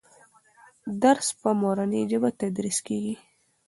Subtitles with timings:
[1.03, 3.15] درس په مورنۍ ژبه تدریس کېږي.